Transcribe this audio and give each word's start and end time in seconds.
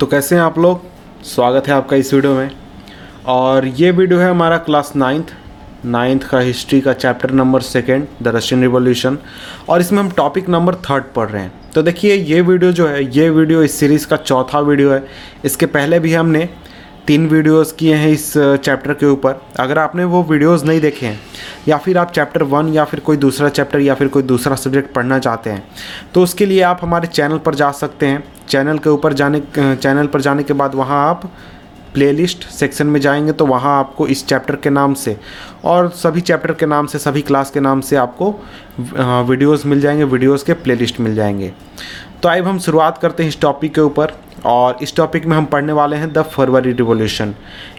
तो 0.00 0.06
कैसे 0.06 0.34
हैं 0.34 0.42
आप 0.42 0.58
लोग? 0.58 0.80
स्वागत 1.24 1.68
है 1.68 1.74
आपका 1.74 1.96
इस 1.96 2.14
वीडियो 2.14 2.34
में। 2.34 2.50
और 3.26 3.66
ये 3.66 3.90
वीडियो 3.90 4.18
है 4.18 4.30
हमारा 4.30 4.56
क्लास 4.58 4.92
नाइन्थ। 4.96 5.26
नाइन्थ 5.84 6.22
का 6.22 6.38
हिस्ट्री 6.38 6.80
का 6.80 6.92
chapter 6.92 7.30
number 7.30 7.60
second, 7.60 8.06
the 8.22 8.28
Russian 8.28 8.60
revolution. 8.60 9.18
और 9.68 9.80
इसमें 9.80 9.98
हम 9.98 10.10
टॉपिक 10.10 10.48
नंबर 10.48 10.74
थर्ड 10.74 11.04
पढ़ 11.16 11.28
रहे 11.28 11.42
हैं। 11.42 11.52
तो 11.74 11.82
देखिए, 11.82 12.14
ये 12.14 12.40
वीडियो 12.40 12.72
जो 12.72 12.86
है, 12.86 13.18
ये 13.18 13.30
वीडियो 13.30 13.62
इस 13.62 13.74
सीरीज़ 13.74 14.06
का 14.06 14.16
चौथा 14.16 14.60
वीडियो 14.60 14.92
है। 14.92 15.06
इसके 15.44 15.66
पहले 15.66 15.98
भी 15.98 16.14
हमने 16.14 16.48
तीन 17.06 17.26
वीडियोस 17.28 17.72
किए 17.72 17.94
हैं 17.94 18.08
इस 18.08 18.32
चैप्टर 18.36 18.92
के 18.94 19.06
ऊपर। 19.06 19.40
अगर 19.60 19.78
आपने 19.78 20.04
वो 20.04 20.22
वीडियोस 20.22 20.64
नहीं 20.64 20.80
देखे 20.80 21.06
हैं, 21.06 21.20
या 21.68 21.76
फिर 21.78 21.98
आप 21.98 22.12
चैप्टर 22.12 22.42
वन 22.42 22.68
या 22.68 22.84
फिर 22.84 23.00
कोई 23.00 23.16
दूसरा 23.16 23.48
चैप्टर 23.48 23.80
या 23.80 23.94
फिर 23.94 24.08
कोई 24.08 24.22
दूसरा 24.22 24.56
सब्जेक्ट 24.56 24.92
पढ़ना 24.94 25.18
चाहते 25.18 25.50
हैं 25.50 25.66
तो 26.14 26.22
उसके 26.22 26.46
लिए 26.46 26.62
आप 26.62 26.80
हमारे 26.82 27.08
चैनल 27.08 27.38
पर 27.38 27.54
जा 27.54 27.70
सकते 27.72 28.06
हैं। 28.06 28.22
चैनल 28.48 28.78
के 28.78 28.90
ऊपर 28.90 29.12
जाने 29.12 29.40
चैनल 29.56 30.06
पर 30.06 30.20
जाने 30.20 30.42
के 30.42 30.52
बाद 30.54 30.74
वहाँ 30.74 31.08
आप 31.08 31.30
प्लेलिस्ट 31.94 32.44
सेक्शन 32.50 32.86
में 32.86 33.00
जाएँगे 33.00 33.32
तो 33.32 33.46
वहाँ 33.46 33.78
आपको 33.78 34.06
इस 34.08 34.26
चैप्टर 34.26 34.56
के 34.56 34.70
नाम 34.70 34.94
से 34.94 35.16
और 35.64 35.88
सभी 35.90 36.20
चैप्टर 36.20 36.52
के 36.52 36.66
नाम 36.66 36.86
से, 36.86 36.98
सभी 36.98 37.22
क्लास 37.22 37.50
के 37.50 37.60
नाम 37.60 37.80
से 37.80 37.96
आपको 37.96 38.30
वीडियोस 39.28 39.66
मिल 39.66 39.80
जाएँगे 39.80 40.04
वीडियोस 40.04 40.42
के 40.42 40.52
प्लेलिस्ट 40.54 41.00
मिल 41.00 41.14
जाएँगे। 41.14 41.52
तो 42.22 42.28
अब 42.28 42.46
हम 42.46 42.58
शुरुआत 42.58 42.98
करते 42.98 43.22
हैं 43.22 43.30
इस 43.30 43.40
टॉपिक 43.40 43.74
के 43.74 43.80
ऊपर। 43.80 44.12
और 44.46 44.78
इस 44.82 44.96
टॉपिक 44.96 45.26
में 45.26 45.36
हम 45.36 45.44
पढ़ने 45.44 45.72
वाले 45.72 45.96
हैं 45.96 46.12
द 46.12 46.22
फरवरी 46.32 46.72
रिवोल्यूशन 46.72 47.34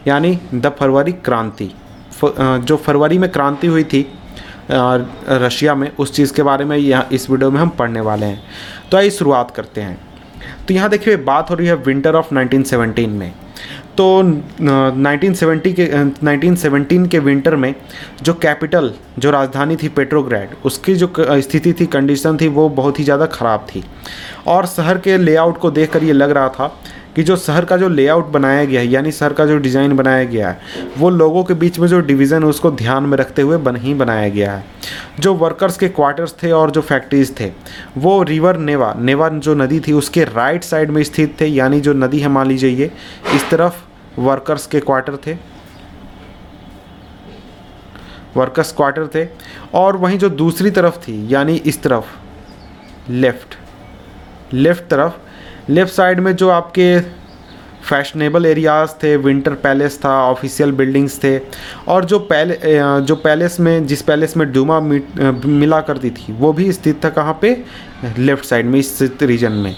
यानी 0.07 0.39
द 0.53 0.75
फरवरी 0.79 1.11
क्रांति। 1.25 1.71
जो 2.23 2.75
फरवरी 2.75 3.17
में 3.17 3.29
क्रांति 3.31 3.67
हुई 3.67 3.83
थी 3.83 4.05
रशिया 4.71 5.75
में, 5.75 5.89
उस 5.91 6.13
चीज़ 6.13 6.33
के 6.33 6.43
बारे 6.43 6.65
में 6.65 6.77
यहाँ, 6.77 7.07
इस 7.11 7.29
वीडियो 7.29 7.51
में 7.51 7.59
हम 7.59 7.69
पढ़ने 7.69 8.01
वाले 8.01 8.25
हैं। 8.25 8.41
तो 8.91 8.97
आइए 8.97 9.09
शुरुआत 9.09 9.51
करते 9.51 9.81
हैं। 9.81 9.97
तो 10.67 10.73
यहाँ 10.73 10.89
देखिए, 10.89 11.15
बात 11.17 11.49
हो 11.49 11.55
रही 11.55 11.67
है 11.67 11.75
विंटर 11.75 12.15
ऑफ़ 12.15 12.33
1917 12.33 13.09
में। 13.09 13.31
तो 13.97 14.21
1970 14.21 15.73
के 15.73 15.87
1917 15.87 17.07
के 17.07 17.19
विंटर 17.19 17.55
में 17.55 17.73
जो 18.23 18.33
कैपिटल, 18.33 18.91
जो 19.19 19.31
राजधानी 19.31 19.75
थी 19.75 19.89
पेट्रोग्रैड, 19.89 20.49
उसकी 20.65 20.95
जो 20.95 21.13
स्थिति 21.19 21.73
थी, 21.73 21.85
कंडीशन 21.85 22.37
थी, 22.37 22.47
वो 22.47 22.67
बहुत 22.71 22.99
ही 22.99 23.03
ज़्यादा 23.03 23.25
ख़राब 23.27 23.67
थी। 23.69 23.83
और 24.47 24.65
शहर 24.65 24.97
के 24.97 25.17
लेआउट 25.17 25.57
को 25.57 25.71
देखकर 25.71 26.03
ये 26.03 26.13
लग 26.13 26.31
रहा 26.31 26.49
था 26.49 26.75
कि 27.15 27.23
जो 27.23 27.35
शहर 27.35 27.65
का 27.65 27.75
जो 27.77 27.87
लेआउट 27.89 28.27
बनाया 28.27 28.63
गया 28.65 28.79
है, 28.81 28.87
यानी 28.87 29.11
शहर 29.11 29.33
का 29.33 29.45
जो 29.45 29.57
डिज़ाइन 29.57 29.95
बनाया 29.95 30.23
गया 30.23 30.49
है, 30.49 30.59
वो 30.97 31.09
लोगों 31.09 31.43
के 31.43 31.53
बीच 31.53 31.79
में 31.79 31.87
जो 31.87 31.99
डिवीज़न 31.99 32.43
है, 32.43 32.49
उसको 32.49 32.71
ध्यान 32.71 33.03
में 33.03 33.17
रखते 33.17 33.41
हुए 33.41 33.57
बन, 33.57 33.75
ही 33.75 33.93
बनाया 33.93 34.27
गया 34.29 34.51
है। 34.51 34.63
जो 35.19 35.33
वर्कर्स 35.33 35.77
के 35.77 35.87
क्वार्टर्स 35.89 36.35
थे 36.43 36.51
और 36.51 36.71
जो 36.71 36.81
फैक्ट्रीज 36.81 37.33
थे, 37.39 37.51
वो 37.97 38.21
रिवर 38.23 38.57
नेवा 38.57 38.93
नेवा 38.99 39.29
जो 39.29 39.55
नदी 39.55 39.79
थी, 39.79 39.93
उसके 39.93 40.23
राइट 40.25 40.63
साइड 40.63 40.91
में 40.91 41.03
स्थित 41.03 41.41
थे, 41.41 41.45
यानी 41.45 41.81
जो 41.81 41.93
नदी 41.93 42.19
है, 42.19 42.27
मान 42.27 42.47
लीजिए 42.47 42.91
इस 43.35 43.49
तरफ़ 43.51 43.83
वर्कर्स 44.19 44.67
के 44.67 44.79
क्वार्टर 44.79 45.17
थे। 45.17 45.33
वर्कर्स 48.35 48.71
क्वार्टर 48.71 49.07
थे 49.15 49.27
और 49.73 49.97
वहीं 49.97 50.17
जो 50.17 50.29
दूसरी 50.31 50.71
तरफ़ 50.71 50.97
थी, 50.99 51.33
यानी 51.33 51.55
इस 51.55 51.81
तरफ़ 51.83 53.11
लेफ़्ट 53.11 53.55
लेफ़्ट 54.53 54.83
तरफ़ 54.83 55.71
लेफ़्ट 55.71 55.93
साइड 55.93 56.19
में 56.19 56.35
जो 56.35 56.49
आपके 56.49 56.99
फैशनेबल 57.81 58.45
एरियाज़ 58.45 58.91
थे 59.03 59.15
विंटर 59.17 59.53
पैलेस 59.55 59.99
था 60.03 60.11
ऑफिशियल 60.23 60.71
बिल्डिंग्स 60.71 61.17
थे, 61.23 61.37
और 61.87 62.05
जो 62.05 62.19
पैले 62.21 62.57
जो 63.01 63.15
पैलेस 63.15 63.59
में, 63.59 63.85
जिस 63.87 64.01
पैलेस 64.01 64.35
में 64.37 64.51
डूमा 64.51 64.79
मिला 64.79 65.81
करती 65.81 66.09
थी, 66.09 66.33
वो 66.33 66.51
भी 66.53 66.71
स्थित 66.71 67.03
था 67.05 67.09
कहाँ 67.11 67.37
पे? 67.41 67.51
लेफ़्ट 68.17 68.45
साइड 68.45 68.65
में, 68.65 68.79
इस 68.79 68.99
रीजन 69.21 69.51
में। 69.53 69.75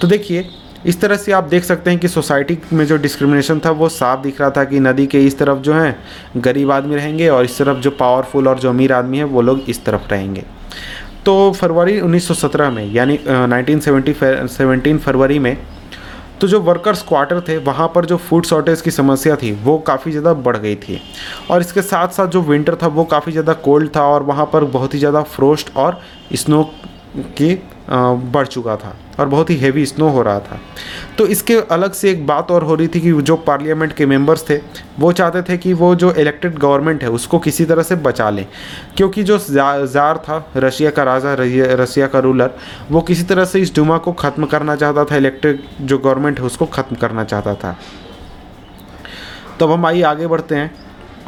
तो 0.00 0.08
देखिए 0.08 0.48
इस 0.86 1.00
तरह 1.00 1.16
से 1.16 1.32
आप 1.32 1.44
देख 1.44 1.64
सकते 1.64 1.90
हैं 1.90 1.98
कि 1.98 2.08
सोसाइटी 2.08 2.58
में 2.72 2.84
जो 2.86 2.96
डिस्क्रिमिनेशन 2.96 3.60
था, 3.64 3.70
वो 3.70 3.88
साफ़ 3.88 4.20
दिख 4.22 4.40
रहा 4.40 4.50
था 4.50 4.64
कि 4.64 4.80
नदी 4.80 5.06
के 5.06 5.24
इस 5.26 5.38
तरफ़ 5.38 5.58
जो 5.58 5.72
हैं, 5.74 5.96
गरीब 6.36 6.70
आदमी 6.72 6.96
रहेंगे 6.96 7.28
और 7.28 7.44
इस 7.44 7.58
तरफ़ 7.58 7.78
जो 7.78 7.90
पावरफुल 7.92 8.48
और 8.48 8.58
जो 8.58 8.68
अमीर 8.70 8.92
आदमी 8.92 9.18
है, 9.18 9.24
वो 9.24 9.40
लोग 9.42 9.60
इस 9.68 9.84
तरफ़ 9.84 10.10
रहेंगे। 10.10 10.44
तो 11.24 11.52
फरवरी 11.52 12.00
1917 12.00 12.70
में, 12.70 12.84
यानी 12.86 13.18
नाइनटीन 13.28 14.98
फरवरी 14.98 15.38
में 15.38 15.56
तो 16.40 16.48
जो 16.48 16.60
वर्कर्स 16.60 17.02
क्वार्टर 17.02 17.40
थे, 17.40 17.56
वहाँ 17.58 17.86
पर 17.94 18.04
जो 18.04 18.16
फ़ूड 18.18 18.44
शॉर्टेज 18.46 18.80
की 18.80 18.90
समस्या 18.90 19.36
थी, 19.36 19.50
वो 19.54 19.78
काफ़ी 19.86 20.10
ज़्यादा 20.10 20.32
बढ़ 20.34 20.56
गई 20.56 20.74
थी। 20.76 21.00
और 21.50 21.60
इसके 21.60 21.82
साथ 21.82 22.08
साथ 22.08 22.26
जो 22.28 22.40
विंटर 22.42 22.76
था, 22.82 22.86
वो 22.88 23.04
काफ़ी 23.06 23.32
ज़्यादा 23.32 23.52
कोल्ड 23.64 23.90
था 23.96 24.02
और 24.04 24.22
वहाँ 24.22 24.48
पर 24.52 24.64
बहुत 24.66 24.94
ही 24.94 24.98
ज़्यादा 24.98 25.22
फ्रोस्ट 25.24 25.76
और 25.76 26.00
स्नो 26.34 26.62
की 27.18 27.54
बढ़ 27.90 28.46
चुका 28.46 28.74
था 28.76 28.94
और 29.20 29.28
बहुत 29.28 29.50
ही 29.50 29.56
हेवी 29.56 29.84
स्नो 29.86 30.08
हो 30.08 30.22
रहा 30.22 30.40
था। 30.40 30.58
तो 31.18 31.26
इसके 31.26 31.54
अलग 31.72 31.92
से 31.92 32.10
एक 32.10 32.26
बात 32.26 32.50
और 32.50 32.64
हो 32.64 32.74
रही 32.74 32.88
थी 32.88 33.00
कि 33.00 33.12
जो 33.12 33.36
पार्लियामेंट 33.38 33.92
के 33.92 34.06
मेंबर्स 34.06 34.48
थे, 34.50 34.56
वो 34.98 35.12
चाहते 35.12 35.42
थे 35.42 35.56
कि 35.58 35.72
वो 35.72 35.94
जो 35.94 36.12
इलेक्टेड 36.12 36.58
गवर्नमेंट 36.58 37.02
है, 37.02 37.10
उसको 37.10 37.38
किसी 37.38 37.64
तरह 37.64 37.82
से 37.82 37.96
बचा 37.96 38.28
लें। 38.30 38.46
क्योंकि 38.96 39.22
जो 39.22 39.38
जार 39.38 40.18
था, 40.18 40.44
रशिया 40.56 40.90
का 40.90 41.02
राजा 41.02 41.34
रशिया 41.38 42.06
का 42.06 42.18
रूलर 42.18 42.50
वो 42.90 43.00
किसी 43.00 43.22
तरह 43.22 43.44
से 43.44 43.60
इस 43.60 43.74
डुमा 43.74 43.98
को 43.98 44.12
ख़त्म 44.14 44.46
करना 44.46 44.76
चाहता 44.76 45.04
था 45.04 45.16
इलेक्टेड 45.16 45.62
जो 45.80 45.98
गवर्नमेंट 45.98 46.40
है, 46.40 46.46
उसको 46.46 46.66
ख़त्म 46.66 46.96
करना 46.96 47.24
चाहता 47.24 47.54
था। 47.54 47.76
तो 49.58 49.66
अब 49.66 49.72
हम 49.72 49.86
आइए, 49.86 50.02
आगे 50.02 50.26
बढ़ते 50.26 50.54
हैं 50.54 50.70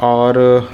और 0.01 0.69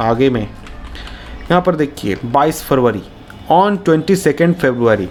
आगे 0.00 0.30
में। 0.30 0.42
यहाँ 0.42 1.62
पर 1.62 1.74
देखिए 1.76 2.16
22 2.24 2.62
फरवरी। 2.62 3.02
ऑन 3.50 3.76
ट्वेंटी 3.76 4.16
सेकेंड 4.16 4.54
फेब्रुआरी 4.54 5.08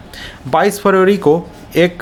बाईस 0.48 0.80
फरवरी 0.82 1.18
को 1.18 1.42
एक 1.76 2.00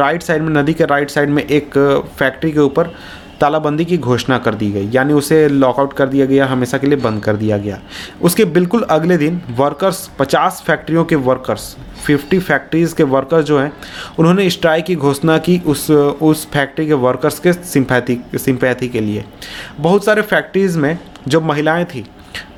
राइट 0.00 0.22
साइड 0.22 0.42
में, 0.42 0.50
नदी 0.52 0.72
के 0.74 0.84
राइट 0.84 1.10
साइड 1.10 1.28
में 1.28 1.44
एक 1.44 1.78
फैक्ट्री 2.18 2.50
के 2.52 2.60
ऊपर 2.60 2.94
तालाबंदी 3.40 3.84
की 3.84 3.96
घोषणा 3.98 4.36
कर 4.38 4.54
दी 4.54 4.70
गई। 4.72 4.88
यानी 4.92 5.12
उसे 5.12 5.48
लॉकआउट 5.48 5.92
कर 5.92 6.06
दिया 6.08 6.26
गया, 6.26 6.46
हमेशा 6.46 6.78
के 6.78 6.86
लिए 6.86 6.96
बंद 6.98 7.22
कर 7.22 7.36
दिया 7.36 7.58
गया। 7.58 7.78
उसके 8.22 8.44
बिल्कुल 8.44 8.82
अगले 8.82 9.16
दिन 9.18 9.40
वर्कर्स 9.50 10.08
50 10.18 10.62
फैक्ट्रियों 10.66 11.04
के 11.04 11.14
वर्कर्स 11.14 11.76
50 12.06 12.40
फैक्ट्रीज़ 12.40 12.94
के 12.94 13.02
वर्कर्स 13.02 13.44
जो 13.44 13.58
हैं, 13.58 13.72
उन्होंने 14.18 14.48
स्ट्राइक 14.50 14.84
की 14.84 14.96
घोषणा 14.96 15.38
की 15.38 15.60
उस 15.66 15.90
उस 15.90 16.46
फैक्ट्री 16.50 16.86
के 16.86 16.94
वर्कर्स 16.94 17.38
के 17.38 17.52
सिंपैथी 17.52 18.20
सिंपैथी 18.34 18.88
के 18.88 19.00
लिए। 19.00 19.24
बहुत 19.80 20.04
सारे 20.04 20.22
फैक्ट्रीज़ 20.22 20.78
में 20.78 20.98
जो 21.28 21.40
महिलाएँ 21.40 21.84
थी 21.84 22.04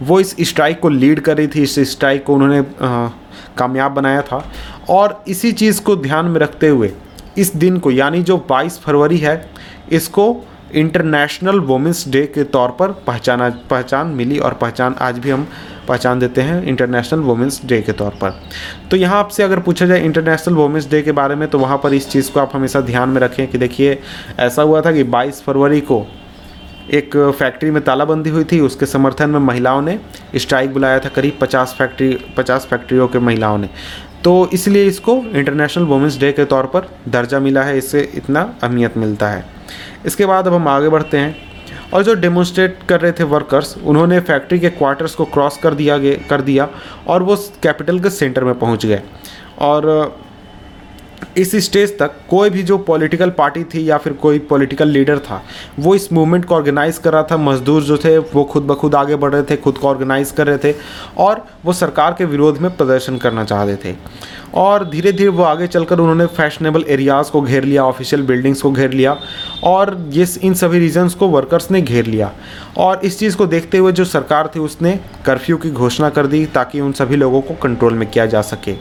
वो 0.03 0.21
इस 0.21 0.34
स्ट्राइक 0.41 0.81
को 0.81 0.89
लीड 0.89 1.21
कर 1.21 1.37
रही 1.37 1.49
थी, 1.49 1.62
इस 1.62 1.78
स्ट्राइक 1.91 2.25
को 2.25 2.34
उन्होंने 2.34 2.65
कामयाब 3.59 3.93
बनाया 3.93 4.22
था। 4.22 4.44
और 4.91 5.22
इसी 5.28 5.53
चीज़ 5.53 5.83
को 5.83 5.97
ध्यान 5.97 6.27
में 6.27 6.41
रखते 6.41 6.69
हुए, 6.69 6.93
इस 7.39 7.55
दिन 7.56 7.78
को, 7.78 7.91
यानी 7.91 8.22
जो 8.22 8.37
22 8.50 8.78
फरवरी 8.78 9.19
है, 9.19 9.50
इसको 9.93 10.44
इंटरनेशनल 10.75 11.59
वुमेंस 11.61 12.05
डे 12.09 12.25
के 12.27 12.44
तौर 12.44 12.71
पर 12.71 12.93
पहचाना, 13.06 13.49
पहचान 13.71 14.06
मिली 14.06 14.39
और 14.39 14.55
पहचान, 14.55 14.94
आज 15.00 15.19
भी 15.19 15.31
हम 15.31 15.47
पहचान 15.89 16.19
देते 16.19 16.41
हैं 16.41 16.62
इंटरनेशनल 16.62 17.21
वुमेंस 17.21 17.60
डे 17.65 17.81
के 17.83 17.93
तौर 17.93 18.10
पर। 18.22 18.34
तो 18.91 18.97
यहाँ 18.97 19.19
आपसे 19.19 19.43
अगर 19.43 19.60
पूछा 19.60 19.87
जाए 19.87 20.00
इंटरनेशनल 20.05 20.55
वुमेंस 20.55 20.89
डे 20.91 21.00
के 21.03 21.12
बारे 21.12 21.34
में 21.34 21.49
तो 21.49 21.59
वहाँ 21.59 21.78
पर 21.83 21.95
इस 21.95 22.09
चीज़ 22.10 22.31
को 22.33 22.41
आप 22.41 22.50
हमेशा 22.55 22.81
ध्यान 22.81 23.09
में 23.09 23.21
रखें 23.21 23.47
कि 23.49 23.59
देखिए, 23.59 23.99
ऐसा 24.39 24.62
हुआ 24.62 24.81
था 24.81 24.93
कि 24.93 25.05
22 25.05 25.43
फरवरी 25.43 25.81
को 25.81 26.06
एक 26.91 27.16
फैक्ट्री 27.38 27.71
में 27.71 27.82
तालाबंदी 27.84 28.31
हुई 28.31 28.44
थी, 28.44 28.60
उसके 28.60 28.87
समर्थन 28.87 29.31
में 29.31 29.41
महिलाओं 29.41 29.81
ने 29.82 29.99
स्ट्राइक 30.37 30.72
बुलाया 30.72 30.99
था 30.99 31.09
करीब 31.09 31.38
पचास 31.41 31.75
फैक्ट्री, 31.78 32.12
पचास 32.37 32.66
फैक्ट्रियों 32.66 33.09
के 33.09 33.19
महिलाओं 33.19 33.59
ने। 33.59 33.69
तो 34.25 34.49
इसलिए 34.53 34.87
इसको 34.87 35.16
इंटरनेशनल 35.16 35.84
वुमेंस 35.84 36.19
डे 36.19 36.32
के 36.32 36.44
तौर 36.44 36.66
पर 36.66 36.88
दर्जा 37.09 37.38
मिला 37.41 37.62
है, 37.62 37.77
इससे 37.78 38.00
इतना 38.15 38.41
अहमियत 38.62 38.97
मिलता 38.97 39.28
है। 39.28 39.44
इसके 40.06 40.27
बाद 40.27 40.47
अब 40.47 40.54
हम 40.54 40.69
आगे 40.69 40.88
बढ़ते 40.88 41.16
हैं। 41.16 41.37
और 41.94 42.03
जो 42.03 42.15
डेमोन्स्ट्रेट 42.15 42.78
कर 42.88 43.00
रहे 43.00 43.12
थे 43.12 43.25
वर्कर्स 43.25 43.77
उन्होंने 43.78 44.19
फैक्ट्री 44.21 44.59
के 44.59 44.71
क्वार्टर्स 44.71 45.15
को 45.15 45.25
क्रॉस 45.25 45.56
कर 45.56 45.75
दिया 45.75 45.98
कर 46.28 46.41
दिया 46.41 46.69
और 47.06 47.22
वो 47.22 47.37
कैपिटल 47.62 48.00
के 48.00 48.10
सेंटर 48.10 48.44
में 48.44 48.59
पहुँच 48.59 48.87
गए। 48.87 49.00
और 49.59 49.87
इस 51.37 51.55
स्टेज 51.56 51.98
तक 51.98 52.13
कोई 52.31 52.51
भी 52.51 52.63
जो 52.63 52.78
पॉलिटिकल 52.78 53.31
पार्टी 53.31 53.63
थी 53.65 53.89
या 53.91 53.97
फिर 53.98 54.13
कोई 54.13 54.39
पॉलिटिकल 54.39 54.89
लीडर 54.89 55.19
था, 55.19 55.42
वो 55.78 55.95
इस 55.95 56.13
मूवमेंट 56.13 56.45
को 56.45 56.54
ऑर्गेनाइज 56.54 56.98
कर 56.98 57.13
रहा 57.13 57.22
था। 57.22 57.37
मजदूर 57.37 57.83
जो 57.83 57.97
थे, 57.98 58.16
वो 58.19 58.45
खुद 58.45 58.63
ब 58.63 58.75
खुद 58.75 58.95
आगे 58.95 59.16
बढ़ 59.16 59.33
रहे 59.33 59.42
थे, 59.42 59.57
खुद 59.57 59.78
को 59.78 59.89
ऑर्गेनाइज 59.89 60.31
कर 60.31 60.47
रहे 60.47 60.59
थे 60.59 60.75
और 61.19 61.45
वो 61.65 61.72
सरकार 61.72 62.15
के 62.19 62.25
विरोध 62.25 62.59
में 62.59 62.71
प्रदर्शन 62.77 63.16
करना 63.16 63.45
चाहते 63.45 63.77
थे। 63.84 63.97
और 64.54 64.89
धीरे 64.91 65.13
धीरे 65.13 65.28
वो 65.28 65.42
आगे 65.42 65.66
चलकर 65.66 65.98
उन्होंने 65.98 66.27
फैशनेबल 66.27 66.84
एरियाज़ 66.89 67.31
को 67.31 67.41
घेर 67.42 67.65
लिया 67.65 67.84
ऑफिशियल 67.84 68.22
बिल्डिंग्स 68.22 68.63
को 68.63 68.71
घेर 68.71 68.92
लिया 68.92 69.16
और 69.65 69.97
ये 70.10 70.27
इन 70.42 70.54
सभी 70.54 70.78
रीजन्स 70.78 71.15
को 71.15 71.28
वर्कर्स 71.28 71.71
ने 71.71 71.83
घेर 71.83 72.07
लिया। 72.07 72.33
और 72.77 73.01
इस 73.04 73.19
चीज़ 73.19 73.37
को 73.37 73.47
देखते 73.47 73.78
हुए 73.78 73.92
जो 73.92 74.04
सरकार 74.04 74.51
थी, 74.54 74.60
उसने 74.60 74.98
कर्फ्यू 75.27 75.57
की 75.57 75.71
घोषणा 75.71 76.10
कर 76.10 76.27
दी 76.27 76.45
ताकि 76.47 76.81
उन 76.81 76.92
सभी 76.92 77.16
लोगों 77.16 77.41
को 77.41 77.54
कंट्रोल 77.54 77.95
में 77.95 78.09
किया 78.10 78.27
जा 78.27 78.42
सके। 78.42 78.75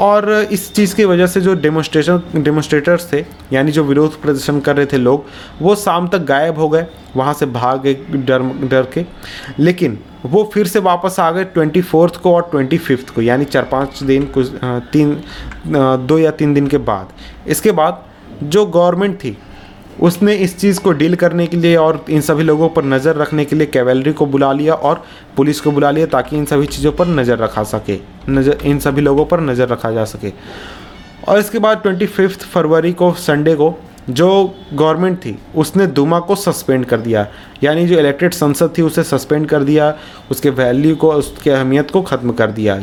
और 0.00 0.30
इस 0.52 0.72
चीज़ 0.74 0.94
की 0.96 1.04
वजह 1.04 1.26
से 1.26 1.40
जो 1.40 1.54
डेमोस्ट्रेशन 1.54 2.42
डेमोस्ट्रेटर्स 2.42 3.12
थे, 3.12 3.24
यानी 3.52 3.72
जो 3.72 3.82
विरोध 3.84 4.20
प्रदर्शन 4.22 4.60
कर 4.60 4.76
रहे 4.76 4.86
थे 4.86 4.96
लोग, 4.96 5.24
वो 5.60 5.74
शाम 5.76 6.08
तक 6.08 6.24
गायब 6.24 6.58
हो 6.58 6.68
गए, 6.68 6.86
वहाँ 7.16 7.34
से 7.34 7.46
भाग 7.48 7.82
गए 7.82 7.94
डर 8.16 8.42
डर 8.68 8.86
के। 8.94 9.04
लेकिन 9.58 9.98
वो 10.26 10.50
फिर 10.54 10.66
से 10.66 10.78
वापस 10.80 11.18
आ 11.20 11.30
गए 11.30 11.44
ट्वेंटी 11.44 11.82
फोर्थ 11.82 12.16
को 12.16 12.34
और 12.34 12.48
ट्वेंटी 12.50 12.78
फिफ्थ 12.78 13.14
को, 13.14 13.22
यानी 13.22 13.44
चार 13.44 13.68
पाँच 13.72 14.02
दिन 14.02 14.26
कुछ 14.28 14.52
तीन 14.92 15.20
दो 16.06 16.18
या 16.18 16.30
तीन 16.30 16.54
दिन 16.54 16.66
के 16.66 16.78
बाद। 16.80 17.12
इसके 17.48 17.72
बाद 17.72 18.04
जो 18.42 18.64
गवर्नमेंट 18.66 19.16
थी 19.16 19.36
उसने 20.00 20.34
इस 20.34 20.56
चीज़ 20.58 20.80
को 20.80 20.92
डील 20.92 21.14
करने 21.16 21.46
के 21.46 21.56
लिए 21.56 21.76
और 21.76 22.04
इन 22.10 22.20
सभी 22.20 22.42
लोगों 22.42 22.68
पर 22.68 22.84
नज़र 22.84 23.16
रखने 23.16 23.44
के 23.44 23.56
लिए 23.56 23.66
कैवेलरी 23.66 24.12
को 24.12 24.26
बुला 24.26 24.52
लिया 24.52 24.74
और 24.74 25.02
पुलिस 25.36 25.60
को 25.60 25.70
बुला 25.70 25.90
लिया 25.90 26.06
ताकि 26.06 26.36
इन 26.36 26.44
सभी 26.44 26.66
चीज़ों 26.66 26.92
पर 26.92 27.06
नज़र 27.08 27.38
रखा 27.38 27.62
सके, 27.64 27.98
नज़र, 28.28 28.58
इन 28.64 28.78
सभी 28.78 29.00
लोगों 29.00 29.24
पर 29.24 29.40
नज़र 29.40 29.68
रखा 29.68 29.90
जा 29.90 30.04
सके। 30.04 30.32
और 31.28 31.38
इसके 31.38 31.58
बाद 31.58 31.80
ट्वेंटी 31.82 32.06
फिफ्थ 32.06 32.46
फरवरी 32.46 32.92
को, 32.92 33.12
संडे 33.12 33.54
को, 33.54 33.74
जो 34.10 34.54
गवर्नमेंट 34.72 35.18
थी, 35.18 35.36
उसने 35.56 35.86
दुमा 35.86 36.18
को 36.20 36.34
सस्पेंड 36.36 36.84
कर 36.84 37.00
दिया। 37.00 37.26
यानी 37.64 37.86
जो 37.86 37.98
इलेक्टेड 37.98 38.34
संसद 38.34 38.72
थी, 38.78 38.82
उसे 38.82 39.02
सस्पेंड 39.02 39.46
कर 39.46 39.64
दिया, 39.64 39.94
उसके 40.30 40.50
वैल्यू 40.50 40.96
को, 40.96 41.12
उसकी 41.12 41.50
अहमियत 41.50 41.90
को 41.90 42.02
ख़त्म 42.02 42.32
कर 42.32 42.50
दिया, 42.50 42.80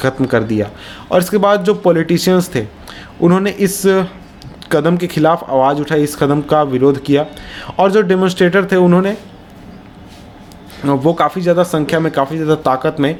ख़त्म 0.00 0.24
कर 0.24 0.42
दिया। 0.42 0.70
और 1.12 1.18
इसके 1.18 1.38
बाद 1.38 1.64
जो 1.64 1.74
पॉलिटिशियंस 1.74 2.54
थे, 2.54 2.66
उन्होंने 3.20 3.50
इस 3.50 3.82
कदम 4.72 4.96
के 4.96 5.06
खिलाफ 5.06 5.44
आवाज़ 5.50 5.80
उठाई, 5.80 6.02
इस 6.02 6.16
कदम 6.16 6.40
का 6.42 6.62
विरोध 6.64 7.02
किया। 7.04 7.26
और 7.78 7.90
जो 7.90 8.02
डेमोन्स्ट्रेटर 8.02 8.66
थे 8.72 8.76
उन्होंने, 8.76 9.16
वो 10.84 11.12
काफ़ी 11.12 11.42
ज़्यादा 11.42 11.62
संख्या 11.62 12.00
में, 12.00 12.10
काफ़ी 12.12 12.36
ज़्यादा 12.36 12.54
ताकत 12.62 12.96
में, 13.00 13.16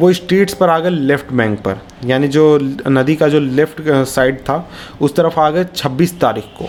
वो 0.00 0.12
स्ट्रीट्स 0.12 0.54
पर 0.54 0.68
आ 0.68 0.78
गए 0.78 0.90
लेफ़्ट 0.90 1.32
बैंक 1.32 1.58
पर। 1.58 1.80
यानी 2.04 2.28
जो 2.28 2.58
नदी 2.88 3.16
का 3.16 3.28
जो 3.28 3.40
लेफ़्ट 3.40 3.80
साइड 4.08 4.40
था, 4.40 4.68
उस 5.00 5.14
तरफ़ 5.16 5.40
आ 5.40 5.50
गए 5.50 5.64
26 5.66 6.18
तारीख 6.20 6.44
को। 6.58 6.68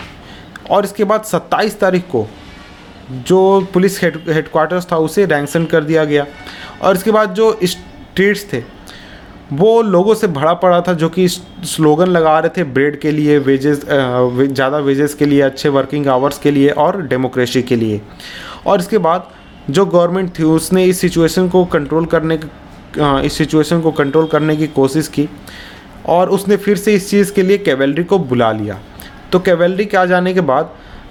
और 0.69 0.85
इसके 0.85 1.03
बाद 1.03 1.24
27 1.24 1.80
तारीख 1.80 2.03
को 2.12 2.25
जो 3.12 3.39
पुलिस 3.74 4.01
हेड 4.03 4.18
हेडक्वार्टर्स 4.30 4.88
था, 4.91 4.97
उसे 4.97 5.25
रैंक्सन 5.25 5.65
कर 5.65 5.83
दिया 5.83 6.06
गया। 6.06 6.25
और 6.81 6.95
इसके 6.95 7.12
बाद 7.12 7.33
जो 7.33 7.57
स्ट्रीट्स 7.63 8.45
थे 8.53 8.62
वो 9.54 9.82
लोगों 9.82 10.14
से 10.16 10.28
भरा 10.30 10.54
पड़ा 10.56 10.80
था 10.82 10.94
जो 10.94 11.10
कि 11.10 11.28
स्लोगन 11.28 12.08
लगा 12.08 12.38
रहे 12.40 12.50
थे 12.58 12.64
ब्रेड 12.66 13.00
के 13.00 13.12
लिए 13.12 13.38
वेजेस 13.40 13.86
ज़्यादा 13.86 14.78
वेजेस 14.80 15.14
के 15.14 15.26
लिए, 15.26 15.42
अच्छे 15.42 15.70
वर्किंग 15.70 16.08
आवर्स 16.08 16.38
के 16.40 16.52
लिए 16.52 16.70
और 16.70 17.02
डेमोक्रेसी 17.04 17.62
के 17.64 17.76
लिए। 17.76 18.02
और 18.68 18.80
इसके 18.80 18.98
बाद 19.00 19.28
जो 19.70 19.86
गवर्नमेंट 19.86 20.30
थी, 20.40 20.44
उसने 20.46 20.86
इस 20.86 21.02
सिचुएशन 21.02 21.50
को 21.50 21.66
कंट्रोल 21.68 22.06
करने 22.06 22.40
इस 23.26 23.38
सिचुएशन 23.38 23.82
को 23.82 23.92
कंट्रोल 23.92 24.28
करने 24.28 24.56
की 24.58 24.68
कोशिश 24.70 25.08
की 25.08 25.28
और 26.08 26.30
उसने 26.30 26.58
फिर 26.58 26.78
से 26.78 26.94
इस 26.96 27.10
चीज़ 27.10 27.34
के 27.34 27.44
लिए 27.44 27.58
कैवेलरी 27.60 28.04
को 28.04 28.20
बुला 28.22 28.52
लिया। 28.52 28.80
तो 29.32 29.40
कैवेलरी 29.40 29.86
के 29.86 29.98
आ 29.98 30.06
जाने 30.06 30.34
के 30.34 30.42
बाद, 30.42 30.70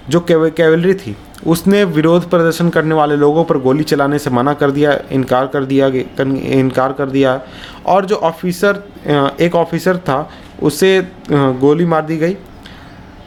जो 0.09 0.19
कैवेलरी 0.29 0.93
थी 0.95 1.15
उसने 1.47 1.83
विरोध 1.83 2.29
प्रदर्शन 2.29 2.69
करने 2.69 2.95
वाले 2.95 3.15
लोगों 3.15 3.43
पर 3.43 3.57
गोली 3.57 3.83
चलाने 3.83 4.19
से 4.19 4.29
मना 4.29 4.53
कर 4.53 4.71
दिया, 4.71 4.97
इनकार 5.11 5.47
कर 5.47 5.65
दिया 5.65 5.87
इनकार 5.87 6.93
कर 6.93 7.09
दिया। 7.09 7.39
और 7.85 8.05
जो 8.05 8.15
ऑफिसर 8.15 8.83
एक 9.41 9.55
ऑफिसर 9.55 9.97
था, 9.99 10.29
उसे 10.61 11.07
गोली 11.31 11.85
मार 11.85 12.05
दी 12.05 12.17
गई 12.17 12.37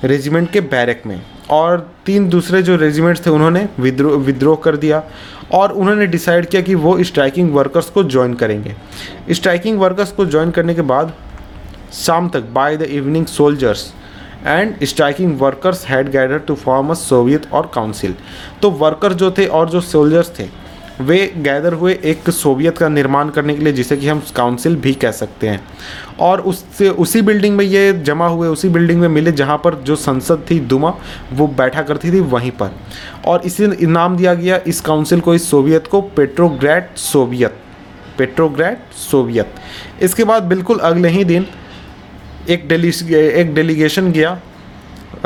रेजिमेंट 0.05 0.51
के 0.51 0.61
बैरक 0.63 1.03
में। 1.07 1.21
और 1.51 1.79
तीन 2.07 2.29
दूसरे 2.29 2.63
जो 2.63 2.77
रेजिमेंट्स 2.77 3.27
थे, 3.27 3.31
उन्होंने 3.31 3.69
विद्रोह 3.81 4.17
विद्रोह 4.17 4.57
कर 4.57 4.77
दिया 4.77 5.03
और 5.55 5.73
उन्होंने 5.73 6.07
डिसाइड 6.07 6.47
किया 6.47 6.63
कि 6.63 6.75
वो 6.75 7.03
स्ट्राइकिंग 7.05 7.53
वर्कर्स 7.55 7.91
को 7.91 8.03
ज्वाइन 8.05 8.35
करेंगे। 8.35 8.75
स्ट्राइकिंग 9.31 9.79
वर्कर्स 9.81 10.13
को 10.13 10.27
ज्वाइन 10.27 10.51
करने 10.51 10.75
के 10.75 10.83
बाद 10.83 11.13
शाम 11.93 12.29
तक 12.29 12.49
by 12.53 12.77
the 12.77 12.83
evening 12.83 13.27
soldiers 13.27 13.93
and 14.44 14.85
striking 14.85 15.38
workers 15.41 15.87
had 15.87 16.09
gather 16.09 16.38
to 16.38 16.55
form 16.55 16.91
a 16.91 16.94
soviet 16.94 17.53
और 17.53 17.71
काउंसिल 17.75 18.15
तो 18.62 18.71
वर्कर 18.71 19.12
जो 19.12 19.31
थे 19.31 19.47
और 19.47 19.69
जो 19.71 19.81
सोल्जर्स 19.81 20.33
थे, 20.38 20.49
वे 21.00 21.27
गैदर 21.37 21.73
हुए 21.73 21.93
एक 22.05 22.31
सोवियत 22.31 22.79
का 22.79 22.88
निर्माण 22.88 23.31
करने 23.31 23.55
के 23.55 23.65
लिए, 23.65 23.73
जिसे 23.73 23.97
कि 23.97 24.09
हम 24.09 24.23
काउंसिल 24.37 24.77
भी 24.77 24.93
कह 24.94 25.11
सकते 25.11 25.49
हैं। 25.49 25.61
और 26.21 26.41
उससे, 26.41 26.88
उसी 26.88 27.23
बिल्डिंग 27.23 27.56
में 27.56 27.65
ये 27.65 27.93
जमा 27.93 28.27
हुए, 28.27 28.49
उसी 28.49 28.69
बिल्डिंग 28.69 29.00
में 29.00 29.09
मिले, 29.09 29.33
जहाँ 29.33 29.56
पर 29.65 29.75
जो 29.75 29.97
संसद 29.97 30.47
थी 30.50 30.59
दुमा, 30.61 30.94
वो 31.32 31.47
बैठा 31.49 31.82
करती 31.82 32.12
थी 32.12 32.21
वहीं 32.21 32.50
पर। 32.50 32.71
और 33.27 33.43
इसी 33.44 33.87
नाम 33.87 34.17
दिया 34.17 34.35
गया 34.35 34.61
इस 34.67 34.81
काउंसिल 34.81 35.21
को, 35.21 35.35
इस 35.35 35.50
सोवियत 35.50 35.87
को 35.87 36.00
पेट्रोग्रैड 36.17 36.94
सोवियत 36.97 37.59
पेट्रोग्रैड 38.19 38.79
सोवियत 39.11 39.55
इसके 40.03 40.25
बाद 40.25 40.43
बिल्कुल 40.43 40.79
अगले 40.79 41.09
ही 41.09 41.25
दिन 41.25 41.47
एक 42.48 42.69
डेली 42.69 42.88
एक 43.12 43.54
डेलीगेशन 43.54 44.10
गया 44.12 44.38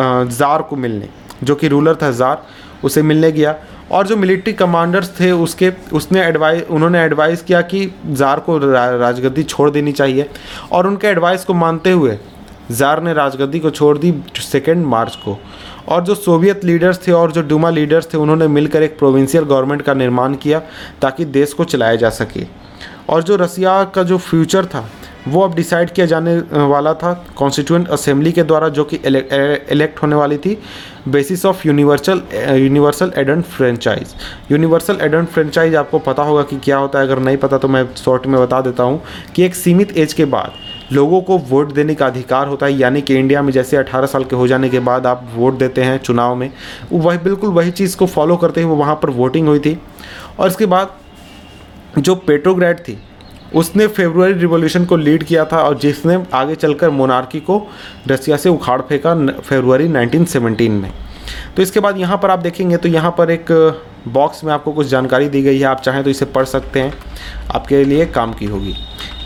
ज़ार 0.01 0.63
को 0.63 0.77
मिलने, 0.77 1.09
जो 1.45 1.55
कि 1.55 1.69
रूलर 1.69 1.97
था 2.03 2.11
ज़ार, 2.13 2.43
उसे 2.85 3.03
मिलने 3.03 3.31
गया। 3.33 3.55
और 3.93 4.07
जो 4.07 4.17
मिलिट्री 4.17 4.53
कमांडर्स 4.53 5.09
थे, 5.21 5.31
उसके, 5.33 5.73
उसने 5.93 6.21
एडवाइस 6.23 6.63
उन्होंने 6.71 7.01
एडवाइस 7.01 7.43
किया 7.43 7.61
कि 7.63 7.91
ज़ार 8.09 8.41
को 8.41 8.59
राजगद्दी 8.59 9.43
छोड़ 9.45 9.71
देनी 9.71 9.93
चाहिए। 9.93 10.29
और 10.73 10.87
उनके 10.87 11.07
एडवाइस 11.09 11.45
को 11.45 11.55
मानते 11.55 11.91
हुए, 11.93 12.19
ज़ार 12.71 13.03
ने 13.03 13.13
राजगद्दी 13.15 13.61
को 13.61 13.71
छोड़ 13.71 13.97
दी 13.99 14.15
सेकेंड 14.41 14.85
मार्च 14.87 15.17
को। 15.25 15.39
और 15.89 16.05
जो 16.05 16.15
सोवियत 16.15 16.65
लीडर्स 16.65 17.07
थे 17.07 17.13
और 17.13 17.33
जो 17.33 17.43
डुमा 17.43 17.71
लीडर्स 17.71 18.13
थे, 18.13 18.19
उन्होंने 18.19 18.49
मिलकर 18.49 18.83
एक 18.83 18.99
प्रोविंशियल 18.99 19.45
गवर्नमेंट 19.45 19.83
का 19.83 19.95
निर्माण 19.95 20.35
किया, 20.37 20.63
ताकि 21.03 21.25
देश 21.27 21.53
को 21.53 21.65
चलाया 21.65 21.97
जा 21.97 22.11
सके। 22.13 22.47
और 23.09 23.23
जो 23.23 23.37
रसिया 23.37 23.83
का 23.85 24.03
जो 24.03 24.19
फ्यूचर 24.19 24.67
था 24.67 24.89
वो 25.29 25.41
अब 25.41 25.55
डिसाइड 25.55 25.91
किया 25.91 26.07
जाने 26.07 26.37
वाला 26.67 26.93
था 26.95 27.13
कॉन्स्टिट्यूंट 27.37 27.89
असेंबली 27.89 28.33
के 28.33 28.43
द्वारा 28.43 28.69
जो 28.69 28.85
कि 28.85 28.97
इलेक्ट 28.97 30.03
होने 30.03 30.17
वाली 30.17 30.39
थी 30.39 30.57
basis 31.09 31.45
of 31.47 31.67
universal 31.67 32.23
universal 32.53 33.13
adult 33.17 33.45
franchise 33.47 34.15
universal 34.51 34.99
adult 35.03 35.29
franchise 35.29 35.77
आपको 35.77 35.99
पता 35.99 36.23
होगा 36.23 36.43
कि 36.43 36.57
क्या 36.59 36.77
होता 36.77 36.99
है, 36.99 37.05
अगर 37.07 37.19
नहीं 37.19 37.37
पता 37.37 37.59
तो 37.59 37.69
मैं 37.69 37.87
शॉर्ट 37.95 38.27
में 38.27 38.41
बता 38.41 38.61
देता 38.61 38.83
हूँ 38.83 39.03
कि 39.37 39.45
एक 39.45 39.55
सीमित 39.55 39.97
एज 39.97 40.13
के 40.13 40.25
बाद 40.27 40.53
लोगों 40.93 41.21
को 41.21 41.39
वोट 41.41 41.73
देने 41.73 41.95
का 41.95 42.07
अधिकार 42.07 42.49
होता 42.49 42.67
है, 42.67 42.73
यानी 42.73 43.01
कि 43.03 43.17
इंडिया 43.17 43.43
में 43.43 43.53
जैसे 43.53 43.77
18 43.77 44.07
साल 44.07 44.25
के 44.25 44.37
हो 44.37 44.47
जाने 44.49 44.69
के 44.69 44.81
बाद 44.81 45.07
आप 45.07 45.29
वोट 45.35 45.59
देते 45.59 45.83
हैं 45.83 45.99
चुनाव 45.99 46.35
में, 46.35 46.51
वही, 46.93 47.19
बिल्कुल 47.19 47.51
वही 47.51 47.71
चीज़ 47.73 47.97
को 47.97 48.07
फॉलो 48.07 48.37
करते 48.37 48.63
हुए 48.63 48.77
वहाँ 48.77 48.99
पर 49.03 49.11
वोटिंग 49.13 49.49
हुई 49.49 49.59
थी। 49.59 49.79
और 50.39 50.49
इसके 50.49 50.67
बाद 50.67 50.97
जो 51.99 52.15
पेट्रोग्रेड 52.17 52.79
थी 52.79 52.99
उसने 53.55 53.87
फेब्रुवरी 53.87 54.33
रिवॉल्यूशन 54.33 54.85
को 54.85 54.97
लीड 54.97 55.25
किया 55.25 55.45
था 55.45 55.63
और 55.63 55.79
जिसने 55.79 56.23
आगे 56.35 56.55
चलकर 56.55 56.91
मोनार्की 56.91 57.41
को 57.41 57.67
रसिया 58.09 58.37
से 58.37 58.49
उखाड़ 58.49 58.81
फेंका 58.81 59.15
फेब्रुवरी 59.41 59.89
1917 59.89 60.69
में। 60.71 60.91
तो 61.57 61.63
इसके 61.63 61.81
बाद 61.81 61.99
यहाँ 61.99 62.19
पर 62.19 62.31
आप 62.31 62.39
देखेंगे 62.39 62.77
तो 62.77 62.89
यहाँ 62.89 63.15
पर 63.19 63.31
एक 63.31 63.53
बॉक्स 64.09 64.45
में 64.45 64.53
आपको 64.53 64.73
कुछ 64.73 64.87
जानकारी 64.87 65.29
दी 65.29 65.43
गई 65.43 65.59
है। 65.59 65.65
आप 65.65 65.81
चाहें 65.81 66.03
तो 66.05 66.11
इसे 66.11 66.25
पढ़ 66.27 66.45
सकते 66.45 66.81
हैं। 66.81 66.93
आपके 67.55 67.85
लिए 67.85 68.07
काम 68.07 68.33
की 68.33 68.47
होगी। 68.47 68.75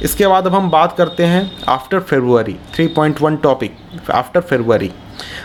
इसके 0.02 0.26
बाद 0.26 0.46
अब 0.46 0.54
हम 0.54 0.70
बात 0.70 0.96
करते 0.98 1.24
हैं 1.24 1.50
after 1.68 2.00
February 2.00 2.56
3.1 2.76 3.36
topic 3.42 4.10
after 4.10 4.40
February. 4.40 4.90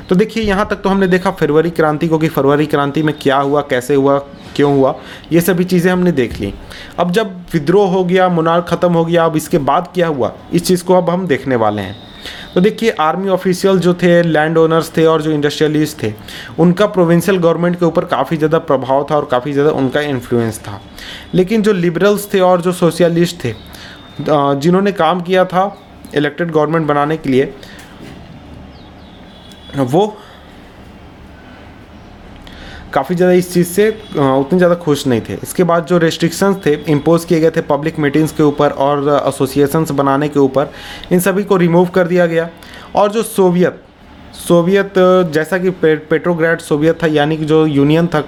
तो 0.09 0.15
देखिए, 0.15 0.43
यहाँ 0.43 0.67
तक 0.69 0.75
तो 0.75 0.89
हमने 0.89 1.07
देखा 1.07 1.31
फरवरी 1.31 1.69
क्रांति 1.69 2.07
को 2.07 2.17
कि 2.17 2.27
फरवरी 2.27 2.65
क्रांति 2.65 3.03
में 3.03 3.13
क्या 3.21 3.37
हुआ, 3.37 3.61
कैसे 3.61 3.95
हुआ 3.95 4.17
क्यों 4.59 4.75
हुआ? 4.75 4.95
ये 5.31 5.41
सभी 5.41 5.63
चीज़ें 5.65 5.91
हमने 5.91 6.11
देख 6.13 6.39
ली। 6.39 6.53
अब 6.99 7.11
जब 7.11 7.35
विद्रोह 7.53 7.89
हो 7.91 8.03
गया 8.03 8.29
मुनार 8.31 8.61
ख़त्म 8.69 8.93
हो 8.93 9.05
गया, 9.05 9.25
अब 9.25 9.35
इसके 9.37 9.57
बाद 9.59 9.89
क्या 9.95 10.07
हुआ? 10.09 10.33
इस 10.53 10.67
चीज़ 10.67 10.83
को 10.83 10.93
अब 10.95 11.09
हम 11.09 11.27
देखने 11.27 11.55
वाले 11.57 11.81
हैं। 11.81 11.95
तो 12.53 12.61
देखिए, 12.61 12.89
आर्मी 12.91 13.29
ऑफिशियल 13.29 13.79
जो 13.79 13.93
थे, 13.93 14.21
लैंड 14.23 14.57
ओनर्स 14.57 14.91
थे 14.97 15.05
और 15.05 15.21
जो 15.21 15.31
इंडस्ट्रियलिस्ट 15.31 16.01
थे, 16.03 16.13
उनका 16.59 16.85
प्रोविंशियल 16.87 17.37
गवर्नमेंट 17.37 17.79
के 17.79 17.85
ऊपर 17.85 18.05
काफ़ी 18.07 18.37
ज़्यादा 18.37 18.59
प्रभाव 18.61 19.05
था 19.11 19.15
और 19.15 19.25
काफ़ी 19.31 19.53
ज़्यादा 19.53 19.71
उनका 19.73 20.01
इन्फ्लुएंस 20.03 20.59
था। 20.59 20.79
लेकिन 21.33 21.61
जो 21.61 21.73
लिबरल्स 21.73 22.27
थे 22.33 22.39
और 22.41 22.61
जो 22.61 22.71
सोशलिस्ट 22.73 23.43
थे 23.43 23.53
जिन्होंने 24.21 24.91
काम 24.93 25.21
किया 25.21 25.45
था 25.45 25.63
इलेक्टेड 26.15 26.51
गवर्नमेंट 26.51 26.87
बनाने 26.87 27.17
के 27.17 27.29
लिए, 27.29 27.53
वो 29.77 30.17
काफ़ी 32.93 33.15
ज़्यादा 33.15 33.33
इस 33.33 33.53
चीज़ 33.53 33.67
से 33.67 33.89
उतने 33.89 34.57
ज़्यादा 34.57 34.75
खुश 34.77 35.05
नहीं 35.07 35.21
थे। 35.21 35.33
इसके 35.43 35.63
बाद 35.63 35.85
जो 35.85 35.97
रेस्ट्रिक्शंस 35.97 36.57
थे 36.65 36.73
इम्पोज 36.91 37.25
किए 37.25 37.39
गए 37.39 37.51
थे 37.51 37.61
पब्लिक 37.63 37.99
मीटिंग्स 37.99 38.31
के 38.31 38.43
ऊपर 38.43 38.71
और 38.79 39.07
एसोसिएशंस 39.27 39.91
बनाने 39.93 40.29
के 40.29 40.39
ऊपर 40.39 40.71
इन 41.11 41.19
सभी 41.19 41.43
को 41.43 41.57
रिमूव 41.57 41.89
कर 41.89 42.07
दिया 42.07 42.25
गया। 42.27 42.49
और 42.95 43.11
जो 43.11 43.23
सोवियत 43.23 43.81
सोवियत 44.37 44.93
जैसा 45.33 45.57
कि 45.57 45.69
पे, 45.71 45.95
पेट्रोग्रेड 45.95 46.59
सोवियत 46.61 47.03
था 47.03 47.07
यानी 47.09 47.37
कि 47.37 47.45
जो 47.45 47.65
यूनियन 47.67 48.07
था 48.07 48.23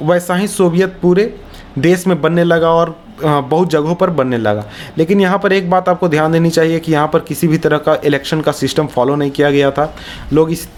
वैसा 0.00 0.34
ही 0.34 0.48
सोवियत 0.48 0.98
पूरे 1.02 1.34
देश 1.78 2.06
में 2.06 2.20
बनने 2.22 2.44
लगा 2.44 2.70
और 2.70 2.96
बहुत 3.22 3.70
जगहों 3.70 3.94
पर 3.94 4.10
बनने 4.10 4.38
लगा। 4.38 4.64
लेकिन 4.98 5.20
यहाँ 5.20 5.38
पर 5.38 5.52
एक 5.52 5.70
बात 5.70 5.88
आपको 5.88 6.08
ध्यान 6.08 6.32
देनी 6.32 6.50
चाहिए 6.50 6.78
कि 6.80 6.92
यहाँ 6.92 7.08
पर 7.08 7.20
किसी 7.22 7.48
भी 7.48 7.58
तरह 7.58 7.78
का 7.78 7.96
इलेक्शन 8.04 8.40
का 8.40 8.52
सिस्टम 8.52 8.86
फॉलो 8.86 9.16
नहीं 9.16 9.30
किया 9.30 9.50
गया 9.50 9.70
था। 9.70 9.94
लोग 10.32 10.50
इस 10.52 10.68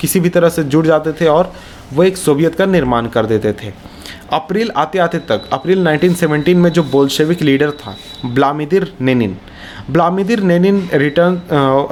किसी 0.00 0.20
भी 0.20 0.28
तरह 0.28 0.48
से 0.48 0.64
जुड़ 0.64 0.86
जाते 0.86 1.12
थे 1.12 1.26
और 1.28 1.52
वो 1.92 2.04
एक 2.04 2.16
सोवियत 2.16 2.54
का 2.54 2.66
निर्माण 2.66 3.06
कर 3.08 3.26
देते 3.26 3.52
थे। 3.52 3.72
अप्रैल 4.32 4.70
आते 4.76 4.98
आते 4.98 5.18
तक, 5.20 5.48
अप्रैल 5.52 5.86
1917 5.86 6.56
में 6.56 6.70
जो 6.70 6.82
बोल्शेविक 6.82 7.42
लीडर 7.42 7.70
था, 7.72 7.96
ब्लामिदिर 8.26 8.92
नेनिन, 9.00 9.36
ब्लामिदिर 9.90 10.42
लेनिन 10.42 10.88
रिटर्न 10.94 11.40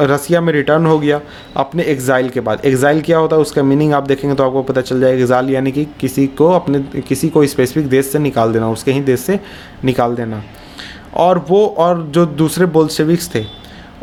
रसिया 0.02 0.40
में 0.40 0.52
रिटर्न 0.52 0.86
हो 0.86 0.98
गया 0.98 1.20
अपने 1.56 1.82
एग्ज़ाइल 1.84 2.28
के 2.28 2.40
बाद। 2.40 2.60
एग्ज़ाइल 2.64 3.00
क्या 3.02 3.18
होता 3.18 3.36
है, 3.36 3.42
उसका 3.42 3.62
मीनिंग 3.62 3.92
आप 3.94 4.06
देखेंगे 4.06 4.36
तो 4.36 4.44
आपको 4.44 4.62
पता 4.62 4.80
चल 4.80 5.00
जाएगा। 5.00 5.18
एग्ज़ाइल 5.18 5.50
यानी 5.50 5.72
कि 5.72 5.84
किसी 6.00 6.26
को 6.28 6.50
अपने, 6.50 6.80
किसी 7.00 7.28
को 7.28 7.46
स्पेसिफिक 7.46 7.88
देश 7.88 8.06
से 8.06 8.18
निकाल 8.18 8.52
देना, 8.52 8.70
उसके 8.70 8.92
ही 8.92 9.00
देश 9.02 9.20
से 9.20 9.38
निकाल 9.84 10.14
देना। 10.14 10.42
और 11.16 11.44
वो, 11.48 11.66
और 11.68 12.02
जो 12.04 12.26
दूसरे 12.26 12.66
बोल्शेविक्स 12.68 13.34
थे 13.34 13.44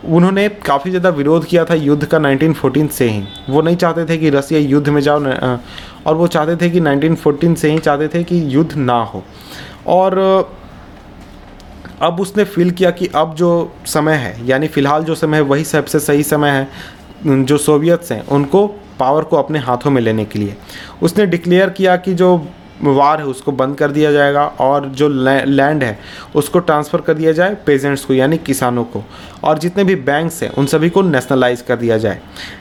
उन्होंने 0.05 0.47
काफ़ी 0.65 0.91
ज़्यादा 0.91 1.09
विरोध 1.11 1.45
किया 1.45 1.63
था 1.65 1.73
युद्ध 1.75 2.05
का 2.05 2.17
1914 2.19 2.89
से 2.89 3.09
ही। 3.09 3.23
वो 3.49 3.61
नहीं 3.61 3.75
चाहते 3.75 4.05
थे 4.05 4.17
कि 4.17 4.29
रसिया 4.29 4.59
युद्ध 4.61 4.89
में 4.89 5.01
जाओ 5.01 5.23
और 6.05 6.15
वो 6.15 6.27
चाहते 6.27 6.55
थे 6.55 6.69
कि 6.69 6.79
1914 6.79 7.55
से 7.55 7.71
ही 7.71 7.79
चाहते 7.79 8.07
थे 8.07 8.23
कि 8.23 8.41
युद्ध 8.55 8.75
ना 8.75 9.01
हो। 9.03 9.23
और 9.87 10.19
अब 12.01 12.19
उसने 12.19 12.43
फील 12.43 12.71
किया 12.71 12.91
कि 12.91 13.07
अब 13.15 13.33
जो 13.35 13.71
समय 13.85 14.13
है, 14.13 14.47
यानी 14.47 14.67
फ़िलहाल 14.67 15.03
जो 15.03 15.15
समय 15.15 15.37
है, 15.37 15.43
वही 15.43 15.63
सबसे 15.63 15.99
सही 15.99 16.23
समय 16.23 16.49
है 16.49 17.43
जो 17.45 17.57
सोवियत्स 17.57 18.11
हैं, 18.11 18.25
उनको 18.27 18.67
पावर 18.99 19.23
को 19.23 19.37
अपने 19.37 19.59
हाथों 19.59 19.91
में 19.91 20.01
लेने 20.01 20.25
के 20.25 20.39
लिए। 20.39 20.55
उसने 21.03 21.25
डिक्लेयर 21.25 21.69
किया 21.69 21.95
कि 21.97 22.13
जो 22.13 22.37
वार 22.83 23.19
है, 23.19 23.25
उसको 23.25 23.51
बंद 23.51 23.77
कर 23.77 23.91
दिया 23.91 24.11
जाएगा 24.11 24.45
और 24.45 24.85
जो 24.85 25.09
लैंड 25.45 25.83
है, 25.83 25.99
उसको 26.35 26.59
ट्रांसफ़र 26.59 27.01
कर 27.01 27.13
दिया 27.13 27.31
जाए 27.31 27.57
पेजेंट्स 27.65 28.05
को, 28.05 28.13
यानी 28.13 28.37
किसानों 28.37 28.83
को। 28.83 29.03
और 29.43 29.57
जितने 29.57 29.83
भी 29.83 29.95
बैंक्स 29.95 30.43
हैं, 30.43 30.51
उन 30.51 30.65
सभी 30.65 30.89
को 30.89 31.01
नेशनलाइज 31.01 31.61
कर 31.61 31.75
दिया 31.75 31.97
जाए। 31.97 32.19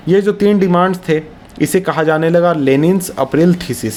ये 0.08 0.20
जो 0.20 0.32
तीन 0.32 0.58
डिमांड्स 0.58 1.00
थे, 1.08 1.22
इसे 1.60 1.80
कहा 1.80 2.02
जाने 2.02 2.30
लगा 2.30 2.52
Lenin's 2.52 3.10
April 3.10 3.54
thesis. 3.54 3.94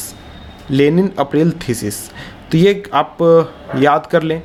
Lenin 0.72 1.12
April 1.20 1.52
thesis. 1.52 2.10
तो 2.52 2.58
ये 2.58 2.84
आप 2.94 3.18
याद 3.76 4.06
कर 4.06 4.24
लें। 4.24 4.42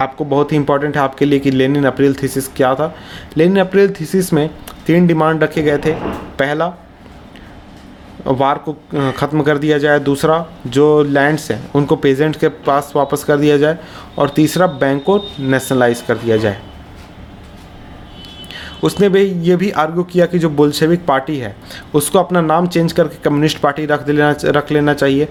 आपको 0.00 0.24
बहुत 0.24 0.52
ही 0.52 0.56
इंपॉर्टेंट 0.56 0.96
है 0.96 1.02
आपके 1.02 1.24
लिए 1.24 1.38
कि 1.38 1.50
लेनिन 1.50 1.84
अप्रैल 1.84 2.14
थीसिस 2.14 2.48
क्या 2.48 2.74
था। 2.74 2.94
लेनिन 3.36 3.60
अप्रैल 3.60 3.94
थीसिस 4.00 4.32
में 4.32 4.50
तीन 4.86 5.06
डिमांड 5.06 5.42
रखे 5.42 5.62
गए 5.62 5.78
थे। 5.78 5.92
पहला 6.38 6.66
वार 8.28 8.58
को 8.58 8.72
ख़त्म 9.12 9.42
कर 9.42 9.58
दिया 9.58 9.78
जाए। 9.78 9.98
दूसरा, 10.00 10.44
जो 10.66 11.02
लैंड्स 11.02 11.50
हैं, 11.50 11.70
उनको 11.72 11.96
पेजेंट 11.96 12.36
के 12.36 12.48
पास 12.48 12.92
वापस 12.96 13.24
कर 13.24 13.36
दिया 13.36 13.56
जाए 13.56 13.78
और 14.18 14.28
तीसरा, 14.28 14.66
बैंक 14.66 15.02
को 15.04 15.20
नेशनलाइज 15.40 16.02
कर 16.08 16.16
दिया 16.16 16.36
जाए। 16.36 16.60
उसने 18.84 19.08
भी 19.08 19.22
ये 19.42 19.56
भी 19.56 19.70
आर्ग्यू 19.72 20.02
किया 20.04 20.26
कि 20.26 20.38
जो 20.38 20.50
बोल्शेविक 20.50 21.06
पार्टी 21.06 21.36
है, 21.38 21.54
उसको 21.94 22.18
अपना 22.18 22.40
नाम 22.40 22.66
चेंज 22.66 22.92
करके 22.92 23.22
कम्युनिस्ट 23.24 23.58
पार्टी 23.58 23.86
रख 23.86 24.02
देना 24.02 24.34
रख 24.44 24.72
लेना 24.72 24.94
चाहिए, 24.94 25.28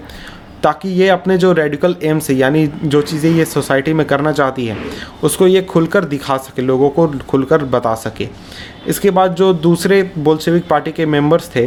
ताकि 0.62 0.88
ये 0.90 1.08
अपने 1.08 1.36
जो 1.38 1.52
रेडिकल 1.52 1.94
एम्स 2.02 2.30
है, 2.30 2.36
यानी 2.36 2.66
जो 2.66 3.02
चीज़ें 3.02 3.30
ये 3.30 3.44
सोसाइटी 3.44 3.92
में 3.92 4.06
करना 4.06 4.32
चाहती 4.32 4.66
है, 4.66 4.76
उसको 5.24 5.46
ये 5.46 5.62
खुलकर 5.62 6.04
दिखा 6.04 6.36
सके, 6.36 6.62
लोगों 6.62 6.90
को 6.90 7.06
खुलकर 7.28 7.64
बता 7.66 7.94
सके। 7.94 8.28
इसके 8.88 9.10
बाद 9.10 9.34
जो 9.34 9.52
दूसरे 9.54 10.02
बोल्शेविक 10.18 10.68
पार्टी 10.68 10.92
के 10.92 11.06
मेंबर्स 11.06 11.50
थे 11.56 11.66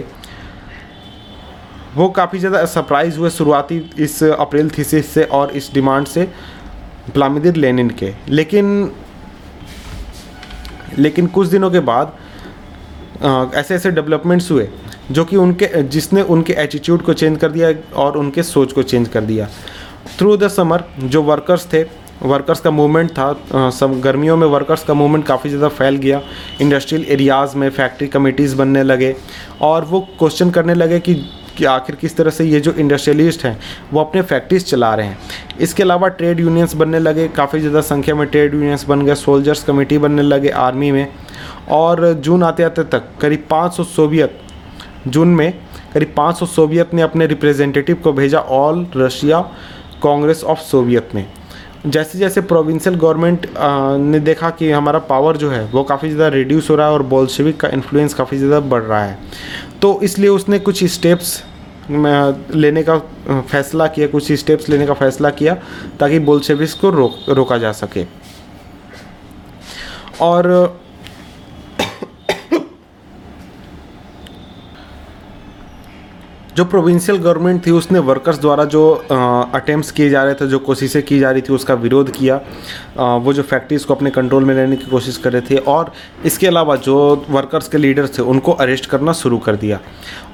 वो 2.00 2.08
काफ़ी 2.16 2.40
ज़्यादा 2.40 2.66
सरप्राइज़ 2.68 3.18
हुए 3.18 3.30
शुरुआती 3.30 3.78
इस 4.00 4.22
अप्रैल 4.24 4.70
थीसिस 4.78 5.14
से 5.14 5.24
और 5.34 5.52
इस 5.52 5.70
डिमांड 5.74 6.06
से 6.08 6.28
प्लामिदिर 7.14 7.56
लेनिन 7.56 7.90
के। 8.00 8.14
लेकिन 8.30 8.92
लेकिन 10.98 11.28
कुछ 11.28 11.48
दिनों 11.48 11.70
के 11.72 11.80
बाद 11.82 12.14
ऐसे 13.22 13.76
ऐसे 13.76 13.92
डेवलपमेंट्स 13.92 14.50
हुए, 14.52 14.68
जो 15.12 15.26
कि 15.26 15.36
उनके, 15.36 15.82
जिसने 15.84 16.22
उनके 16.24 16.54
एटीट्यूड 16.54 17.02
को 17.02 17.14
चेंज 17.14 17.38
कर 17.40 17.52
दिया 17.52 17.74
और 17.96 18.18
उनके 18.18 18.44
सोच 18.44 18.74
को 18.74 18.84
चेंज 18.84 19.08
कर 19.08 19.22
दिया। 19.24 19.48
थ्रू 20.18 20.36
द 20.38 20.48
समर 20.50 20.84
जो 21.00 21.24
वर्कर्स 21.24 21.66
थे 21.74 21.84
वर्कर्स 22.24 22.60
का 22.60 22.72
मूवमेंट 22.72 23.12
था 23.12 23.70
सब 23.72 24.00
गर्मियों 24.02 24.38
में 24.38 24.48
वर्कर्स 24.48 24.84
का 24.84 24.94
मूवमेंट 24.94 25.26
काफ़ी 25.26 25.50
ज़्यादा 25.50 25.68
फैल 25.70 25.96
गया। 25.98 26.22
इंडस्ट्रियल 26.62 27.06
एरियाज़ 27.10 27.56
में 27.58 27.70
फैक्ट्री 27.72 28.08
कमिटीज़ 28.08 28.56
बनने 28.56 28.84
लगे 28.84 29.16
और 29.62 29.86
वो 29.86 30.00
क्वेश्चन 30.20 30.50
करने 30.52 30.74
लगे 30.74 31.00
कि 31.00 31.14
कि 31.60 31.66
आखिर 31.68 31.96
किस 31.96 32.16
तरह 32.18 32.32
से 32.32 32.44
ये 32.46 32.60
जो 32.60 32.72
इंडस्ट्रियलिस्ट 32.74 33.44
हैं, 33.46 33.58
वो 33.94 34.00
अपने 34.02 34.22
फैक्ट्रीज 34.24 34.66
चला 34.66 34.94
रहे 34.96 35.08
हैं। 35.08 35.18
इसके 35.60 35.84
अलावा 35.84 36.08
ट्रेड 36.10 36.40
यूनियंस 36.40 36.76
बनने 36.76 37.00
लगे, 37.00 37.28
काफ़ी 37.30 37.60
ज़्यादा 37.60 37.82
संख्या 37.84 38.16
में 38.16 38.28
ट्रेड 38.28 38.54
यूनियंस 38.54 38.86
बन 38.86 39.06
गए 39.06 39.16
सोल्जर्स 39.18 39.64
कमेटी 39.64 39.98
बनने 39.98 40.22
लगे 40.22 40.50
आर्मी 40.60 40.92
में। 40.92 41.08
और 41.72 42.14
जून 42.16 42.44
आते 42.44 42.64
आते 42.64 42.84
तक 42.86 43.10
करीब 43.22 43.46
500 43.50 43.84
सोवियत, 43.86 44.40
जून 45.08 45.28
में 45.30 45.52
करीब 45.94 46.14
500 46.18 46.46
सोवियत 46.48 46.94
ने 46.94 47.02
अपने 47.02 47.28
रिप्रेजेंटेटिव 47.28 47.96
को 48.04 48.14
भेजा 48.14 48.40
all 48.40 48.86
Russia 48.96 49.40
congress 50.04 50.44
of 50.44 50.60
soviet 50.62 51.10
में। 51.16 51.26
जैसे 51.86 52.18
जैसे 52.20 52.42
प्रोविंशियल 52.42 52.96
गवर्नमेंट 52.96 53.46
ने 54.02 54.20
देखा 54.20 54.50
कि 54.50 54.72
हमारा 54.72 55.00
पावर 55.02 55.38
जो 55.38 55.50
है, 55.50 55.64
वो 55.66 55.84
काफ़ी 55.84 56.10
ज़्यादा 56.10 56.28
रिड्यूस 56.28 56.70
हो 56.70 56.76
रहा 56.76 56.88
है 56.88 56.94
और 56.94 57.04
बोल्शेविक 57.06 57.60
का 57.60 57.68
इन्फ्लुएंस 57.68 58.14
काफ़ी 58.14 58.38
ज़्यादा 58.38 58.60
बढ़ 58.60 58.82
रहा 58.82 59.04
है। 59.04 59.18
तो 59.82 60.00
इसलिए 60.04 60.30
उसने 60.30 60.60
कुछ 60.60 60.84
स्टेप्स 60.86 61.42
लेने 61.92 62.84
का 62.84 62.98
फैसला 63.42 63.88
किया, 63.88 64.08
कुछ 64.08 64.32
स्टेप्स 64.32 64.70
लेने 64.70 64.86
का 64.88 64.94
फैसला 64.94 65.30
किया 65.32 65.56
ताकि 66.00 66.20
बोल्शेविक्स 66.22 66.74
को 66.74 66.90
रोक, 66.90 67.30
रोका 67.30 67.58
जा 67.58 67.72
सके। 67.74 68.06
और 70.22 70.80
जो 76.56 76.64
प्रोविंशियल 76.66 77.18
गवर्नमेंट 77.18 77.66
थी 77.66 77.72
उसने 77.72 78.00
वर्कर्स 78.02 78.40
द्वारा 78.40 78.64
जो 78.66 78.82
अटेम्प्ट 79.56 79.92
किए 79.96 80.10
जा 80.10 80.24
रहे 80.24 80.34
थे 80.36 80.48
जो 80.48 80.60
कोशिशें 80.60 81.02
की 81.04 81.20
जा 81.20 81.32
रही 81.32 81.42
थी 81.42 81.54
उसका 81.54 81.74
विरोध 81.76 82.10
किया। 82.12 82.40
आ, 83.00 83.16
वो 83.16 83.34
जो 83.34 83.44
फैक्ट्रीज़ 83.44 83.86
को 83.86 83.94
अपने 83.96 84.10
कंट्रोल 84.12 84.46
में 84.46 84.54
लेने 84.56 84.76
की 84.76 84.86
कोशिश 84.86 85.18
कर 85.18 85.34
रहे 85.34 85.42
थे 85.50 85.58
और 85.68 85.92
इसके 86.26 86.48
अलावा 86.48 86.76
जो 86.78 86.98
वर्कर्स 87.30 87.68
के 87.68 87.78
लीडर्स 87.78 88.18
थे 88.18 88.24
उनको 88.24 88.52
अरेस्ट 88.54 88.86
करना 88.86 89.14
शुरू 89.14 89.38
कर 89.40 89.56
दिया। 89.56 89.80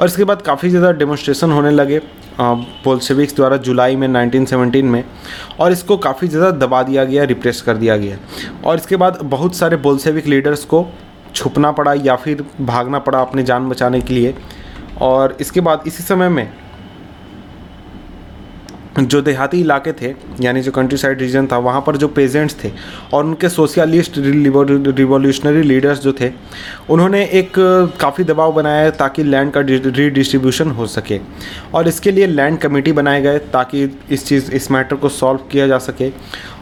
और 0.01 0.07
इसके 0.07 0.23
बाद 0.23 0.41
काफ़ी 0.41 0.69
ज़्यादा 0.69 0.91
डेमोस्ट्रेशन 0.93 1.51
होने 1.51 1.71
लगे 1.71 2.01
बोल्शेविक्स 2.39 3.35
द्वारा 3.35 3.57
जुलाई 3.59 3.95
में 3.95 4.07
1917 4.07 4.83
में 4.83 5.03
और 5.59 5.71
इसको 5.71 5.97
काफ़ी 5.99 6.27
ज़्यादा 6.27 6.51
दबा 6.65 6.81
दिया 6.83 7.03
गया 7.05 7.23
रिप्रेस 7.25 7.61
कर 7.61 7.77
दिया 7.77 7.97
गया। 7.97 8.17
और 8.65 8.77
इसके 8.77 8.95
बाद 8.95 9.19
बहुत 9.23 9.55
सारे 9.55 9.77
बोल्शेविक 9.79 10.27
लीडर्स 10.27 10.65
को 10.65 10.85
छुपना 11.35 11.71
पड़ा 11.71 11.93
या 11.93 12.15
फिर 12.15 12.43
भागना 12.61 12.99
पड़ा 12.99 13.21
अपनी 13.21 13.43
जान 13.43 13.69
बचाने 13.69 14.01
के 14.01 14.13
लिए। 14.13 14.35
और 15.01 15.37
इसके 15.41 15.61
बाद 15.61 15.83
इसी 15.87 16.03
समय 16.03 16.29
में 16.29 16.47
जो 18.99 19.21
देहाती 19.21 19.59
इलाके 19.61 19.91
थे, 19.91 20.13
यानी 20.41 20.61
जो 20.61 20.71
कंट्री 20.71 20.97
साइड 20.97 21.19
रीजन 21.21 21.47
था, 21.47 21.57
वहाँ 21.57 21.81
पर 21.87 21.97
जो 21.97 22.07
पेजेंट्स 22.07 22.55
थे 22.63 22.71
और 23.13 23.25
उनके 23.25 23.49
सोशलिस्ट 23.49 24.17
रिवोल्यूशनरी 24.17 25.61
लीडर्स 25.63 25.99
जो 26.01 26.13
थे, 26.13 26.31
उन्होंने 26.89 27.23
एक 27.33 27.51
काफ़ी 28.01 28.23
दबाव 28.23 28.53
बनाया 28.53 28.89
ताकि 28.91 29.23
लैंड 29.23 29.51
का 29.53 29.61
रीडिस्ट्रीब्यूशन 29.61 30.71
हो 30.71 30.87
सके 30.87 31.19
और 31.73 31.87
इसके 31.87 32.11
लिए 32.11 32.27
लैंड 32.27 32.59
कमेटी 32.59 32.91
बनाए 32.91 33.21
गए 33.21 33.37
ताकि 33.53 33.83
इस 34.11 34.25
चीज़, 34.27 34.51
इस 34.51 34.71
मैटर 34.71 34.95
को 34.95 35.09
सॉल्व 35.09 35.39
किया 35.51 35.67
जा 35.67 35.77
सके 35.79 36.11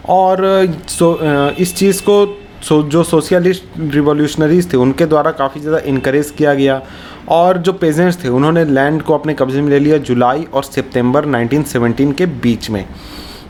और 0.10 0.46
सो 0.90 1.18
इस 1.60 1.76
चीज़ 1.76 2.02
को 2.02 2.26
सो, 2.64 2.82
जो 2.84 3.04
सोशलिस्ट 3.04 3.64
रिवोल्यूशनरीज 3.80 4.72
थे, 4.74 4.78
उनके 4.78 5.06
द्वारा 5.06 5.32
काफ़ी 5.32 5.62
ज़्यादा 5.62 5.80
इनक्रेज 5.80 6.30
किया 6.32 6.54
गया। 6.54 6.82
और 7.30 7.58
जो 7.58 7.74
पेजेंट्स 7.74 8.24
थे, 8.24 8.30
उन्होंने 8.30 8.64
लैंड 8.66 9.02
को 9.02 9.14
अपने 9.14 9.34
कब्जे 9.34 9.62
में 9.62 9.70
ले 9.70 9.80
लिया 9.80 9.98
जुलाई 10.00 10.44
और 10.54 10.64
सितंबर 10.64 11.26
1917 11.26 12.14
के 12.14 12.26
बीच 12.26 12.70
में। 12.70 12.86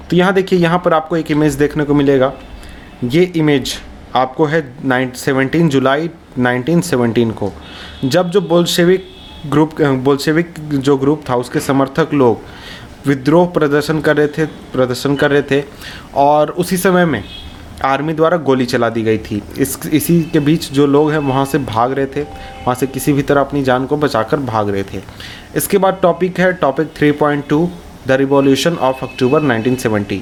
तो 0.10 0.15
यहाँ 0.15 0.34
देखिए, 0.34 0.60
यहाँ 0.60 0.82
पर 0.86 0.93
आपको 0.93 1.17
एक 1.17 1.32
इमेज 1.32 1.55
देखने 1.55 1.84
को 1.84 1.93
मिलेगा। 1.93 2.34
ये 3.03 3.24
इमेज 3.36 3.74
आपको 4.15 4.46
है 4.46 4.62
सेवनटीन 5.15 5.70
जुलाई 5.70 6.10
1917 6.39 7.32
को। 7.32 7.51
जब 8.05 8.29
जो 8.29 8.41
बोल्शेविक 8.41 9.08
ग्रुप 9.46 9.82
बोल्शेविक 9.82 10.53
जो 10.72 10.98
ग्रुप 10.98 11.24
था, 11.29 11.36
उसके 11.36 11.60
समर्थक 11.60 12.13
लोग 12.13 12.41
विद्रोह 13.08 13.46
प्रदर्शन 13.48 14.00
कर 14.01 14.17
रहे 14.17 14.27
थे, 14.27 14.46
प्रदर्शन 14.46 15.15
कर 15.15 15.32
रहे 15.32 15.41
थे, 15.41 15.63
और 16.15 16.51
उसी 16.51 16.77
समय 16.77 17.05
में 17.05 17.24
आर्मी 17.82 18.13
द्वारा 18.13 18.38
गोली 18.39 18.65
चला 18.65 18.89
दी 18.89 19.01
गई 19.03 19.18
थी। 19.18 19.42
इस, 19.58 19.77
इसी 19.88 20.22
के 20.24 20.39
बीच 20.39 20.72
जो 20.72 20.86
लोग 20.88 21.12
हैं, 21.12 21.20
वहाँ 21.20 21.46
से 21.46 21.58
भाग 21.60 21.92
रहे 21.92 22.06
थे। 22.06 22.22
वहाँ 22.22 22.75
से 22.75 22.88
किसी 22.88 23.13
भी 23.13 23.22
तरह 23.22 23.42
अपनी 23.42 23.63
जान 23.63 23.86
को 23.86 23.98
बचाकर 23.98 24.39
भाग 24.42 24.70
रहे 24.70 24.84
थे। 24.84 25.01
इसके 25.56 25.77
बाद 25.77 26.00
टॉपिक 26.01 26.39
है 26.39 26.51
topic 26.53 26.94
3.2 26.94 27.68
the 28.08 28.12
revolution 28.12 28.75
of 28.75 29.03
October 29.06 29.42
1970 29.42 30.22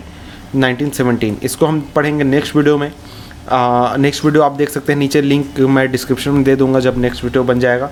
1917 0.55 1.43
इसको 1.43 1.65
हम 1.65 1.79
पढ़ेंगे 1.95 2.23
नेक्स्ट 2.23 2.55
वीडियो 2.55 2.77
में। 2.77 2.91
नेक्स्ट 3.99 4.25
वीडियो 4.25 4.43
आप 4.43 4.51
देख 4.51 4.69
सकते 4.69 4.91
हैं, 4.93 4.99
नीचे 4.99 5.21
लिंक 5.21 5.59
मैं 5.59 5.89
डिस्क्रिप्शन 5.91 6.31
में 6.31 6.43
दे 6.43 6.55
दूँगा 6.55 6.79
जब 6.79 6.97
नेक्स्ट 6.97 7.23
वीडियो 7.23 7.43
बन 7.43 7.59
जाएगा। 7.59 7.89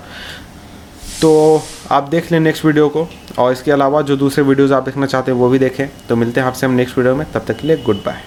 तो 1.21 1.61
आप 1.91 2.09
देख 2.09 2.31
लें 2.31 2.39
नेक्स्ट 2.39 2.65
वीडियो 2.65 2.87
को, 2.89 3.07
और 3.37 3.51
इसके 3.51 3.71
अलावा 3.71 4.01
जो 4.01 4.15
दूसरे 4.17 4.43
वीडियोज़ 4.43 4.73
आप 4.73 4.83
देखना 4.83 5.05
चाहते 5.05 5.31
हैं, 5.31 5.39
वो 5.39 5.49
भी 5.49 5.59
देखें। 5.59 5.87
तो 6.09 6.15
मिलते 6.15 6.39
हैं 6.39 6.47
आपसे 6.47 6.65
हम 6.65 6.73
नेक्स्ट 6.73 6.97
वीडियो 6.97 7.15
में। 7.15 7.25
तब 7.31 7.45
तक 7.47 7.57
के 7.57 7.67
लिए 7.67 7.77
गुड 7.77 7.97
बाय 8.05 8.21